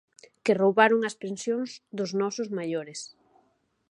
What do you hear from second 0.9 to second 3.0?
as pensións dos nosos maiores.